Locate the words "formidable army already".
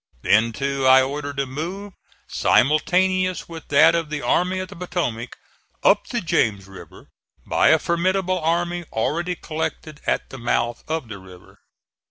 7.77-9.35